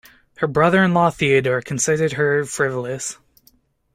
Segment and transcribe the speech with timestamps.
[0.37, 3.19] Her brother-in-law Theodore considered her frivolous.